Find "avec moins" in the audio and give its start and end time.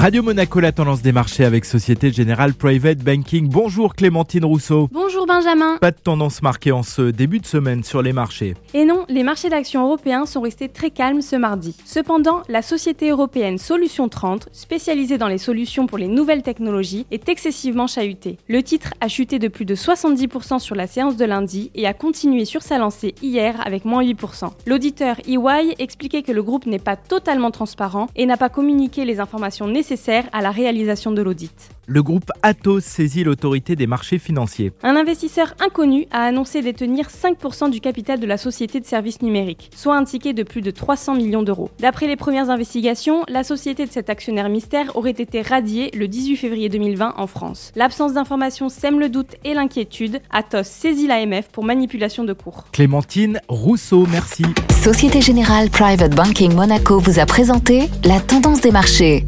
23.66-24.02